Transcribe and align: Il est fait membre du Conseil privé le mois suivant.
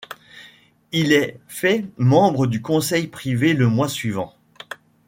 Il 0.91 1.13
est 1.13 1.39
fait 1.47 1.85
membre 1.99 2.47
du 2.47 2.59
Conseil 2.63 3.05
privé 3.05 3.53
le 3.53 3.67
mois 3.67 3.87
suivant. 3.87 4.33